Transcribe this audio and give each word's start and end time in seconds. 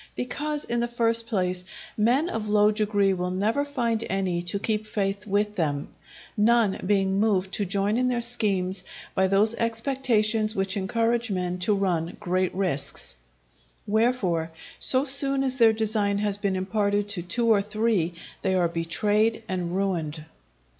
Because, 0.15 0.65
in 0.65 0.79
the 0.79 0.87
first 0.87 1.27
place, 1.27 1.63
men 1.95 2.27
of 2.27 2.49
low 2.49 2.71
degree 2.71 3.13
will 3.13 3.29
never 3.29 3.63
find 3.63 4.03
any 4.09 4.41
to 4.41 4.57
keep 4.57 4.87
faith 4.87 5.27
with 5.27 5.55
them, 5.57 5.89
none 6.35 6.81
being 6.83 7.19
moved 7.19 7.51
to 7.53 7.65
join 7.65 7.97
in 7.97 8.07
their 8.07 8.19
schemes 8.19 8.83
by 9.13 9.27
those 9.27 9.53
expectations 9.53 10.55
which 10.55 10.75
encourage 10.75 11.29
men 11.29 11.59
to 11.59 11.75
run 11.75 12.17
great 12.19 12.51
risks; 12.55 13.15
wherefore, 13.85 14.49
so 14.79 15.03
soon 15.03 15.43
as 15.43 15.57
their 15.57 15.71
design 15.71 16.17
has 16.17 16.35
been 16.35 16.55
imparted 16.55 17.07
to 17.09 17.21
two 17.21 17.47
or 17.49 17.61
three, 17.61 18.13
they 18.41 18.55
are 18.55 18.67
betrayed 18.67 19.43
and 19.47 19.75
ruined. 19.75 20.25